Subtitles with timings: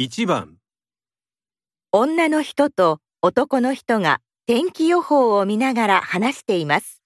[0.00, 0.56] 1番
[1.92, 7.02] 女の人と男の人が天気予報を見ながら話しています。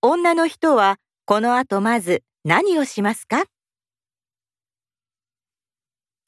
[0.00, 3.44] 女の人はこの後まず何をしますか？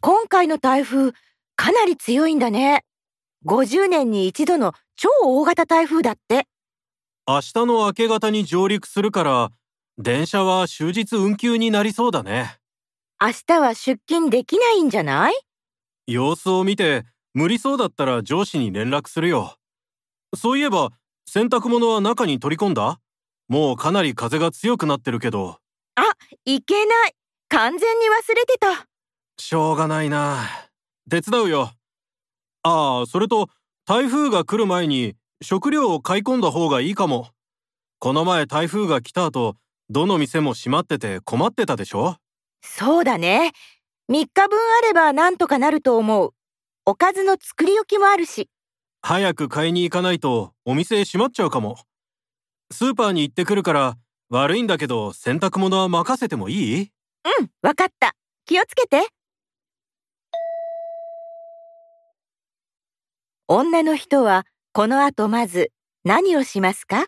[0.03, 1.12] 今回の台風
[1.57, 2.85] かなり強いんだね。
[3.46, 6.45] 50年に一度の超大型台風だって。
[7.27, 9.51] 明日の明け方に上陸するから
[9.96, 12.57] 電車は終日運休になりそうだね
[13.21, 15.35] 明日は出勤できないんじゃない？
[16.11, 17.04] 様子を見て
[17.35, 19.57] 無理そうだったら上司に連絡するよ。
[20.35, 20.90] そういえば
[21.26, 22.99] 洗濯物は中に取り込んだ？
[23.46, 25.58] もうかなり風が強くなってるけど。
[26.46, 27.14] いけない。
[27.50, 28.86] 完全に忘れてた。
[29.39, 30.46] しょうがないな。
[31.11, 31.72] 手伝うよ。
[32.62, 33.48] ああそれと
[33.84, 37.28] 台風が来る前に食料を買い込んだ方がいいかも。
[37.98, 39.56] この前台風が来た後
[39.91, 42.16] どの店も閉まってて困ってたでしょ？
[42.62, 43.52] そうだね。
[44.11, 46.33] 3日分あればなんとかなると思う。
[46.86, 48.48] おかずの作り置きもあるし。
[49.02, 51.77] 早く買いに行かないとお店閉まっちゃうかも
[52.72, 53.98] スーパーに行ってくるから
[54.30, 56.91] 悪いんだけど洗濯物は任せてもいい？
[57.41, 58.14] うん、わかった。
[58.46, 59.06] 気をつけて。
[63.46, 65.70] 女の人はこの後まず
[66.05, 67.05] 何をしますか？